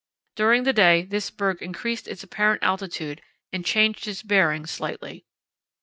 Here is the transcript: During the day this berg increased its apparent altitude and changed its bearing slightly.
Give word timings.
During 0.35 0.63
the 0.63 0.73
day 0.73 1.03
this 1.03 1.29
berg 1.29 1.61
increased 1.61 2.07
its 2.07 2.23
apparent 2.23 2.63
altitude 2.63 3.21
and 3.53 3.63
changed 3.63 4.07
its 4.07 4.23
bearing 4.23 4.65
slightly. 4.65 5.27